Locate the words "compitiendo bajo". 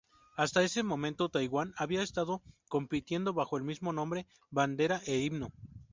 2.69-3.55